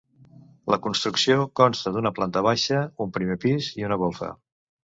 La 0.73 0.79
construcció 0.85 1.43
consta 1.61 1.93
d'una 1.97 2.13
planta 2.21 2.45
baixa, 2.49 2.81
un 3.07 3.15
primer 3.19 3.41
pis 3.47 3.73
i 3.83 3.89
una 3.91 4.03
golfa. 4.07 4.33